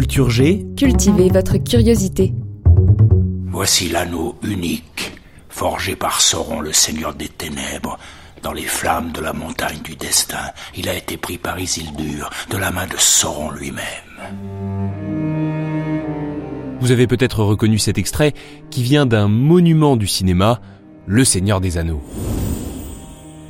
Culture 0.00 0.30
G. 0.30 0.66
Cultivez 0.78 1.28
votre 1.28 1.58
curiosité. 1.58 2.32
Voici 3.48 3.90
l'anneau 3.90 4.34
unique, 4.42 5.12
forgé 5.50 5.94
par 5.94 6.22
Sauron, 6.22 6.60
le 6.60 6.72
seigneur 6.72 7.12
des 7.12 7.28
ténèbres, 7.28 7.98
dans 8.42 8.54
les 8.54 8.62
flammes 8.62 9.12
de 9.12 9.20
la 9.20 9.34
montagne 9.34 9.80
du 9.84 9.96
destin. 9.96 10.52
Il 10.74 10.88
a 10.88 10.96
été 10.96 11.18
pris 11.18 11.36
par 11.36 11.60
Isildur, 11.60 12.30
de 12.50 12.56
la 12.56 12.70
main 12.70 12.86
de 12.86 12.96
Sauron 12.96 13.50
lui-même. 13.50 13.84
Vous 16.80 16.92
avez 16.92 17.06
peut-être 17.06 17.44
reconnu 17.44 17.78
cet 17.78 17.98
extrait 17.98 18.32
qui 18.70 18.82
vient 18.82 19.04
d'un 19.04 19.28
monument 19.28 19.98
du 19.98 20.06
cinéma, 20.06 20.62
Le 21.04 21.26
Seigneur 21.26 21.60
des 21.60 21.76
Anneaux. 21.76 22.02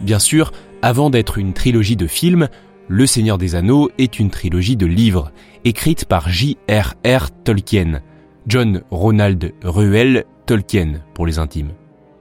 Bien 0.00 0.18
sûr, 0.18 0.52
avant 0.80 1.10
d'être 1.10 1.36
une 1.36 1.52
trilogie 1.52 1.96
de 1.96 2.06
films, 2.06 2.48
Le 2.90 3.04
Seigneur 3.04 3.36
des 3.36 3.54
Anneaux 3.54 3.90
est 3.98 4.18
une 4.18 4.30
trilogie 4.30 4.76
de 4.76 4.86
livres, 4.86 5.30
écrite 5.66 6.06
par 6.06 6.30
J.R.R. 6.30 7.30
Tolkien, 7.44 8.00
John 8.46 8.80
Ronald 8.90 9.52
Reuel 9.62 10.24
Tolkien 10.46 10.94
pour 11.12 11.26
les 11.26 11.38
intimes. 11.38 11.72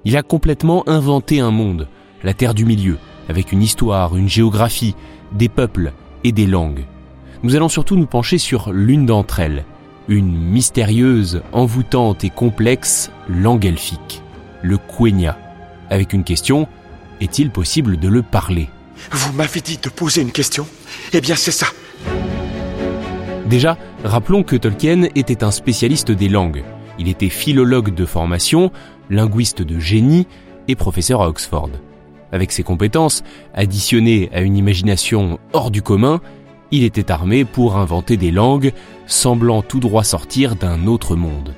Il 0.04 0.18
a 0.18 0.24
complètement 0.24 0.84
inventé 0.90 1.40
un 1.40 1.52
monde, 1.52 1.88
la 2.22 2.34
Terre 2.34 2.54
du 2.54 2.66
Milieu, 2.66 2.98
avec 3.30 3.54
une 3.54 3.62
histoire, 3.62 4.18
une 4.18 4.28
géographie, 4.28 4.94
des 5.32 5.48
peuples 5.48 5.94
et 6.26 6.34
des 6.34 6.48
langues. 6.48 6.84
Nous 7.44 7.56
allons 7.56 7.70
surtout 7.70 7.96
nous 7.96 8.06
pencher 8.06 8.38
sur 8.38 8.74
l'une 8.74 9.06
d'entre 9.06 9.40
elles, 9.40 9.64
une 10.10 10.36
mystérieuse, 10.36 11.44
envoûtante 11.54 12.26
et 12.26 12.30
complexe 12.30 13.10
langue 13.30 13.66
elfique, 13.66 14.22
le 14.64 14.78
Quenya, 14.78 15.38
avec 15.90 16.12
une 16.12 16.26
question, 16.26 16.68
est-il 17.22 17.52
possible 17.52 17.98
de 17.98 18.10
le 18.10 18.22
parler? 18.22 18.68
Vous 19.12 19.34
m'avez 19.34 19.62
dit 19.62 19.78
de 19.82 19.90
poser 19.90 20.22
une 20.22 20.32
question 20.32 20.68
Eh 21.14 21.22
bien 21.22 21.36
c'est 21.36 21.52
ça 21.52 21.68
Déjà, 23.46 23.78
rappelons 24.04 24.44
que 24.44 24.56
Tolkien 24.56 25.04
était 25.16 25.44
un 25.44 25.52
spécialiste 25.52 26.12
des 26.12 26.28
langues. 26.28 26.64
Il 27.00 27.08
était 27.08 27.30
philologue 27.30 27.94
de 27.94 28.06
formation, 28.06 28.72
linguiste 29.10 29.62
de 29.62 29.80
génie 29.80 30.28
et 30.68 30.76
professeur 30.76 31.22
à 31.22 31.30
Oxford. 31.30 31.70
Avec 32.32 32.52
ses 32.52 32.64
compétences, 32.64 33.24
additionnées 33.54 34.30
à 34.34 34.42
une 34.42 34.58
imagination 34.58 35.40
hors 35.54 35.72
du 35.72 35.82
commun, 35.82 36.20
il 36.72 36.84
était 36.84 37.12
armé 37.12 37.46
pour 37.46 37.78
inventer 37.78 38.18
des 38.18 38.32
langues 38.32 38.74
semblant 39.06 39.62
tout 39.62 39.80
droit 39.80 40.04
sortir 40.04 40.56
d'un 40.56 40.86
autre 40.86 41.16
monde. 41.16 41.54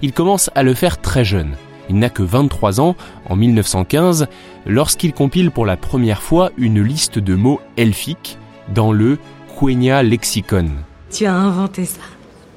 Il 0.00 0.12
commence 0.12 0.50
à 0.54 0.62
le 0.62 0.72
faire 0.72 1.00
très 1.00 1.24
jeune. 1.24 1.56
Il 1.88 1.98
n'a 1.98 2.10
que 2.10 2.22
23 2.22 2.80
ans 2.80 2.96
en 3.28 3.36
1915 3.36 4.26
lorsqu'il 4.66 5.12
compile 5.12 5.50
pour 5.50 5.66
la 5.66 5.76
première 5.76 6.22
fois 6.22 6.50
une 6.56 6.82
liste 6.82 7.18
de 7.18 7.34
mots 7.34 7.60
elfiques 7.76 8.38
dans 8.74 8.92
le 8.92 9.18
Quenya 9.58 10.02
Lexicon. 10.02 10.68
Tu 11.10 11.26
as 11.26 11.34
inventé 11.34 11.84
ça? 11.84 12.00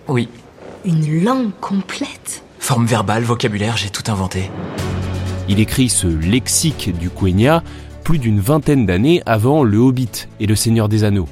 Oui. 0.08 0.28
Une 0.86 1.24
langue 1.24 1.52
complète? 1.62 2.44
Forme 2.58 2.86
verbale, 2.86 3.24
vocabulaire, 3.24 3.78
j'ai 3.78 3.90
tout 3.90 4.10
inventé. 4.12 4.50
Il 5.48 5.60
écrit 5.60 5.90
ce 5.90 6.08
lexique 6.08 6.98
du 6.98 7.10
Quenya 7.10 7.64
plus 8.04 8.18
d'une 8.18 8.40
vingtaine 8.40 8.86
d'années 8.86 9.22
avant 9.26 9.64
Le 9.64 9.78
Hobbit 9.78 10.28
et 10.40 10.48
Le 10.48 10.56
Seigneur 10.56 10.90
des 10.90 11.04
Anneaux. 11.04 11.28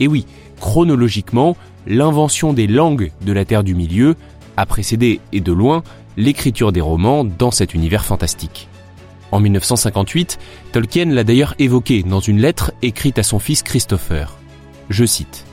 Et 0.00 0.08
oui, 0.08 0.26
chronologiquement, 0.60 1.56
l'invention 1.86 2.52
des 2.52 2.66
langues 2.66 3.10
de 3.22 3.32
la 3.32 3.44
Terre 3.44 3.64
du 3.64 3.74
Milieu 3.74 4.16
a 4.56 4.66
précédé, 4.66 5.20
et 5.32 5.40
de 5.40 5.52
loin, 5.52 5.82
l'écriture 6.16 6.72
des 6.72 6.80
romans 6.80 7.24
dans 7.24 7.50
cet 7.50 7.74
univers 7.74 8.04
fantastique. 8.04 8.68
En 9.32 9.40
1958, 9.40 10.38
Tolkien 10.72 11.06
l'a 11.06 11.24
d'ailleurs 11.24 11.54
évoqué 11.58 12.02
dans 12.02 12.20
une 12.20 12.40
lettre 12.40 12.72
écrite 12.82 13.18
à 13.18 13.22
son 13.22 13.38
fils 13.38 13.62
Christopher. 13.62 14.36
Je 14.88 15.04
cite 15.04 15.44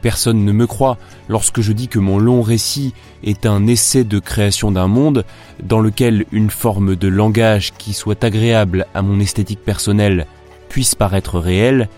Personne 0.00 0.44
ne 0.44 0.52
me 0.52 0.66
croit 0.66 0.98
lorsque 1.28 1.60
je 1.60 1.72
dis 1.72 1.88
que 1.88 1.98
mon 1.98 2.18
long 2.18 2.42
récit 2.42 2.92
est 3.22 3.46
un 3.46 3.66
essai 3.66 4.04
de 4.04 4.18
création 4.18 4.70
d'un 4.70 4.86
monde 4.86 5.24
dans 5.62 5.80
lequel 5.80 6.26
une 6.30 6.50
forme 6.50 6.94
de 6.94 7.08
langage 7.08 7.72
qui 7.78 7.94
soit 7.94 8.22
agréable 8.22 8.86
à 8.94 9.02
mon 9.02 9.18
esthétique 9.20 9.62
personnelle 9.64 10.26
puisse 10.68 10.94
paraître 10.94 11.38
réelle, 11.38 11.88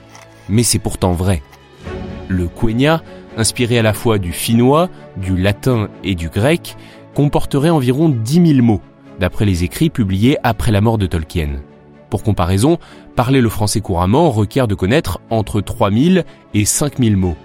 mais 0.49 0.63
c'est 0.63 0.79
pourtant 0.79 1.13
vrai. 1.13 1.43
Le 2.29 2.47
Quenya, 2.47 3.03
inspiré 3.37 3.79
à 3.79 3.83
la 3.83 3.93
fois 3.93 4.19
du 4.19 4.33
finnois, 4.33 4.89
du 5.17 5.37
latin 5.37 5.89
et 6.05 6.15
du 6.15 6.29
grec, 6.29 6.77
comporterait 7.17 7.71
environ 7.71 8.11
10 8.11 8.47
000 8.57 8.63
mots, 8.63 8.83
d'après 9.19 9.47
les 9.47 9.65
écrits 9.65 9.89
publiés 9.89 10.37
après 10.43 10.71
la 10.71 10.83
mort 10.83 10.99
de 10.99 11.07
Tolkien. 11.07 11.63
Pour 12.11 12.23
comparaison, 12.23 12.77
parler 13.15 13.41
le 13.41 13.49
français 13.49 13.81
couramment 13.81 14.31
requiert 14.31 14.69
de 14.69 14.75
connaître 14.75 15.19
entre 15.31 15.63
3 15.63 15.91
000 15.91 16.27
et 16.53 16.67
5 16.67 16.99
000 16.99 17.17
mots. 17.17 17.37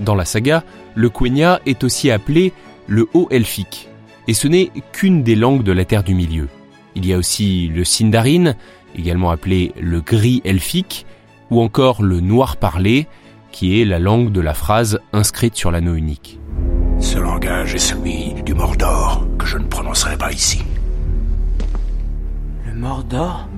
Dans 0.00 0.16
la 0.16 0.24
saga, 0.24 0.64
le 0.96 1.08
Quenya 1.08 1.60
est 1.66 1.84
aussi 1.84 2.10
appelé 2.10 2.52
le 2.88 3.06
haut 3.14 3.28
elfique, 3.30 3.88
et 4.26 4.34
ce 4.34 4.48
n'est 4.48 4.72
qu'une 4.90 5.22
des 5.22 5.36
langues 5.36 5.62
de 5.62 5.70
la 5.70 5.84
Terre 5.84 6.02
du 6.02 6.16
Milieu. 6.16 6.48
Il 6.96 7.06
y 7.06 7.14
a 7.14 7.16
aussi 7.16 7.68
le 7.68 7.84
Sindarin, 7.84 8.54
également 8.96 9.30
appelé 9.30 9.72
le 9.80 10.00
gris 10.00 10.42
elfique, 10.44 11.06
ou 11.48 11.62
encore 11.62 12.02
le 12.02 12.18
noir 12.18 12.56
parlé, 12.56 13.06
qui 13.52 13.80
est 13.80 13.84
la 13.84 14.00
langue 14.00 14.32
de 14.32 14.40
la 14.40 14.52
phrase 14.52 14.98
inscrite 15.12 15.54
sur 15.54 15.70
l'anneau 15.70 15.94
unique. 15.94 16.40
Ce 17.02 17.18
langage 17.18 17.74
est 17.74 17.78
celui 17.78 18.32
du 18.44 18.54
Mordor, 18.54 19.26
que 19.36 19.44
je 19.44 19.58
ne 19.58 19.66
prononcerai 19.66 20.16
pas 20.16 20.30
ici. 20.30 20.62
Le 22.64 22.72
Mordor? 22.78 23.48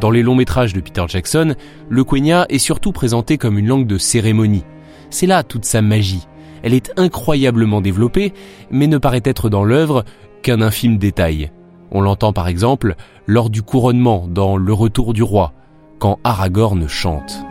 Dans 0.00 0.10
les 0.10 0.22
longs 0.22 0.34
métrages 0.34 0.74
de 0.74 0.80
Peter 0.80 1.04
Jackson, 1.08 1.54
le 1.88 2.04
Quenya 2.04 2.44
est 2.50 2.58
surtout 2.58 2.92
présenté 2.92 3.38
comme 3.38 3.58
une 3.58 3.68
langue 3.68 3.86
de 3.86 3.96
cérémonie. 3.96 4.64
C'est 5.08 5.26
là 5.26 5.42
toute 5.42 5.64
sa 5.64 5.80
magie. 5.80 6.28
Elle 6.62 6.74
est 6.74 6.92
incroyablement 6.98 7.80
développée, 7.80 8.34
mais 8.70 8.86
ne 8.86 8.98
paraît 8.98 9.22
être 9.24 9.48
dans 9.48 9.64
l'œuvre 9.64 10.04
qu'un 10.42 10.60
infime 10.60 10.98
détail. 10.98 11.50
On 11.90 12.02
l'entend 12.02 12.34
par 12.34 12.48
exemple 12.48 12.96
lors 13.26 13.48
du 13.48 13.62
couronnement 13.62 14.26
dans 14.28 14.58
Le 14.58 14.74
Retour 14.74 15.14
du 15.14 15.22
Roi, 15.22 15.54
quand 15.98 16.18
Aragorn 16.22 16.86
chante. 16.86 17.42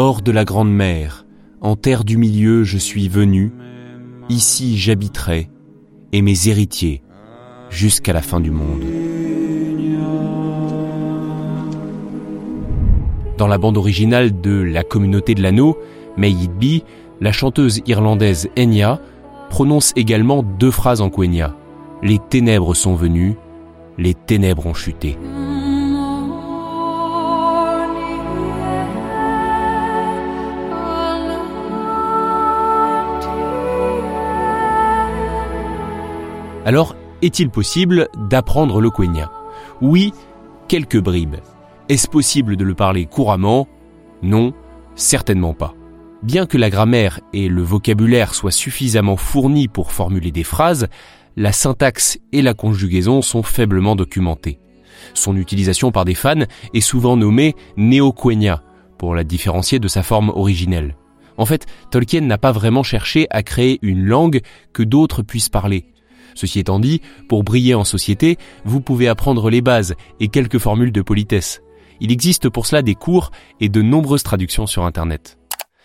Hors 0.00 0.22
de 0.22 0.30
la 0.30 0.44
grande 0.44 0.72
mer, 0.72 1.26
en 1.60 1.74
terre 1.74 2.04
du 2.04 2.18
milieu 2.18 2.62
je 2.62 2.78
suis 2.78 3.08
venu, 3.08 3.52
ici 4.28 4.78
j'habiterai, 4.78 5.50
et 6.12 6.22
mes 6.22 6.46
héritiers, 6.46 7.02
jusqu'à 7.68 8.12
la 8.12 8.22
fin 8.22 8.38
du 8.38 8.52
monde. 8.52 8.84
Dans 13.38 13.48
la 13.48 13.58
bande 13.58 13.76
originale 13.76 14.40
de 14.40 14.62
La 14.62 14.84
communauté 14.84 15.34
de 15.34 15.42
l'anneau, 15.42 15.76
May 16.16 16.30
It 16.30 16.52
Be, 16.52 16.84
la 17.20 17.32
chanteuse 17.32 17.80
irlandaise 17.88 18.50
Enya 18.56 19.00
prononce 19.50 19.92
également 19.96 20.44
deux 20.44 20.70
phrases 20.70 21.00
en 21.00 21.10
quenya. 21.10 21.56
Les 22.04 22.20
ténèbres 22.20 22.74
sont 22.74 22.94
venues, 22.94 23.34
les 23.98 24.14
ténèbres 24.14 24.66
ont 24.66 24.74
chuté. 24.74 25.18
Alors, 36.68 36.96
est-il 37.22 37.48
possible 37.48 38.08
d'apprendre 38.28 38.82
le 38.82 38.90
quenya 38.90 39.32
Oui, 39.80 40.12
quelques 40.68 41.00
bribes. 41.00 41.36
Est-ce 41.88 42.06
possible 42.06 42.58
de 42.58 42.64
le 42.64 42.74
parler 42.74 43.06
couramment? 43.06 43.66
Non, 44.22 44.52
certainement 44.94 45.54
pas. 45.54 45.72
Bien 46.22 46.44
que 46.44 46.58
la 46.58 46.68
grammaire 46.68 47.20
et 47.32 47.48
le 47.48 47.62
vocabulaire 47.62 48.34
soient 48.34 48.50
suffisamment 48.50 49.16
fournis 49.16 49.66
pour 49.66 49.92
formuler 49.92 50.30
des 50.30 50.44
phrases, 50.44 50.88
la 51.36 51.52
syntaxe 51.52 52.18
et 52.32 52.42
la 52.42 52.52
conjugaison 52.52 53.22
sont 53.22 53.42
faiblement 53.42 53.96
documentées. 53.96 54.58
Son 55.14 55.38
utilisation 55.38 55.90
par 55.90 56.04
des 56.04 56.14
fans 56.14 56.44
est 56.74 56.80
souvent 56.82 57.16
nommée 57.16 57.54
néo-quenya, 57.78 58.62
pour 58.98 59.14
la 59.14 59.24
différencier 59.24 59.78
de 59.78 59.88
sa 59.88 60.02
forme 60.02 60.28
originelle. 60.28 60.98
En 61.38 61.46
fait, 61.46 61.64
Tolkien 61.90 62.20
n'a 62.20 62.36
pas 62.36 62.52
vraiment 62.52 62.82
cherché 62.82 63.26
à 63.30 63.42
créer 63.42 63.78
une 63.80 64.04
langue 64.04 64.42
que 64.74 64.82
d'autres 64.82 65.22
puissent 65.22 65.48
parler. 65.48 65.86
Ceci 66.34 66.58
étant 66.58 66.78
dit, 66.78 67.00
pour 67.28 67.44
briller 67.44 67.74
en 67.74 67.84
société, 67.84 68.36
vous 68.64 68.80
pouvez 68.80 69.08
apprendre 69.08 69.50
les 69.50 69.60
bases 69.60 69.94
et 70.20 70.28
quelques 70.28 70.58
formules 70.58 70.92
de 70.92 71.02
politesse. 71.02 71.62
Il 72.00 72.12
existe 72.12 72.48
pour 72.48 72.66
cela 72.66 72.82
des 72.82 72.94
cours 72.94 73.30
et 73.60 73.68
de 73.68 73.82
nombreuses 73.82 74.22
traductions 74.22 74.66
sur 74.66 74.84
Internet. 74.84 75.38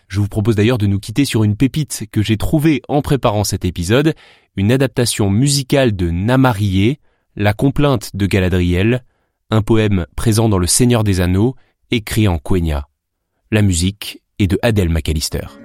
Je 0.08 0.20
vous 0.20 0.28
propose 0.28 0.56
d'ailleurs 0.56 0.78
de 0.78 0.86
nous 0.86 1.00
quitter 1.00 1.26
sur 1.26 1.44
une 1.44 1.56
pépite 1.56 2.06
que 2.12 2.22
j'ai 2.22 2.38
trouvée 2.38 2.82
en 2.88 3.02
préparant 3.02 3.44
cet 3.44 3.66
épisode, 3.66 4.14
une 4.56 4.72
adaptation 4.72 5.30
musicale 5.30 5.96
de 5.96 6.12
Namarié, 6.12 7.00
La 7.36 7.54
complainte 7.54 8.16
de 8.16 8.28
Galadriel, 8.28 9.04
un 9.50 9.64
poème 9.64 10.06
présent 10.16 10.50
dans 10.50 10.60
Le 10.60 10.68
Seigneur 10.68 11.04
des 11.04 11.20
Anneaux, 11.20 11.56
écrit 11.90 12.28
en 12.28 12.38
Quenya. 12.38 12.88
La 13.52 13.62
musique 13.62 14.22
est 14.38 14.48
de 14.48 14.60
Adèle 14.62 14.90
McAllister. 14.90 15.63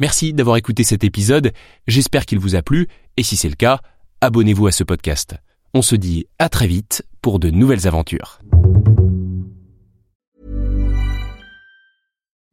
Merci 0.00 0.32
d'avoir 0.32 0.56
écouté 0.56 0.82
cet 0.82 1.04
épisode, 1.04 1.52
j'espère 1.86 2.24
qu'il 2.24 2.38
vous 2.38 2.56
a 2.56 2.62
plu, 2.62 2.88
et 3.18 3.22
si 3.22 3.36
c'est 3.36 3.50
le 3.50 3.54
cas, 3.54 3.80
abonnez-vous 4.22 4.66
à 4.66 4.72
ce 4.72 4.82
podcast. 4.82 5.34
On 5.74 5.82
se 5.82 5.94
dit 5.94 6.26
à 6.38 6.48
très 6.48 6.66
vite 6.66 7.04
pour 7.20 7.38
de 7.38 7.50
nouvelles 7.50 7.86
aventures. 7.86 8.40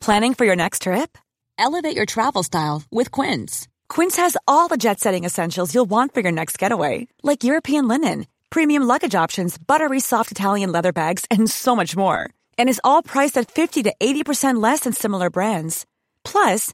Planning 0.01 0.33
for 0.35 0.45
your 0.45 0.57
next 0.57 0.81
trip? 0.81 1.17
Elevate 1.57 1.95
your 1.95 2.05
travel 2.05 2.43
style 2.43 2.83
with 2.91 3.11
Quince. 3.11 3.67
Quince 3.87 4.17
has 4.17 4.35
all 4.45 4.67
the 4.67 4.77
jet 4.77 4.99
setting 4.99 5.23
essentials 5.23 5.73
you'll 5.73 5.89
want 5.89 6.13
for 6.13 6.19
your 6.19 6.33
next 6.33 6.59
getaway, 6.59 7.07
like 7.23 7.45
European 7.45 7.87
linen, 7.87 8.25
premium 8.49 8.83
luggage 8.83 9.15
options, 9.15 9.57
buttery 9.57 10.01
soft 10.01 10.31
Italian 10.31 10.73
leather 10.73 10.91
bags, 10.91 11.23
and 11.31 11.49
so 11.49 11.77
much 11.77 11.95
more. 11.95 12.29
And 12.59 12.67
is 12.67 12.81
all 12.83 13.01
priced 13.01 13.37
at 13.37 13.49
50 13.49 13.83
to 13.83 13.93
80% 14.01 14.61
less 14.61 14.81
than 14.81 14.91
similar 14.91 15.29
brands. 15.29 15.85
Plus, 16.25 16.73